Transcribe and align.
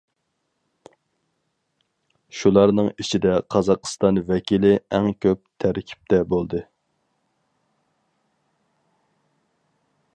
شۇلارنىڭ 2.37 2.89
ئىچىدە 3.03 3.35
قازاقىستان 3.55 4.17
ۋەكىلى 4.31 4.71
ئەڭ 4.97 5.11
كۆپ 5.27 5.43
تەركىبتە 5.65 6.23
بولدى. 6.35 6.63